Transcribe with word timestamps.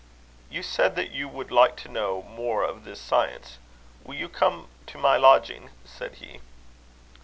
"You 0.49 0.63
said 0.63 0.95
that 0.95 1.11
you 1.11 1.29
would 1.29 1.51
like 1.51 1.75
to 1.75 1.87
know 1.87 2.23
more 2.23 2.63
of 2.63 2.85
this 2.85 2.99
science: 2.99 3.59
will 4.03 4.15
you 4.15 4.29
come 4.29 4.67
to 4.87 4.97
my 4.97 5.15
lodging?" 5.15 5.69
said 5.85 6.15
he. 6.15 6.39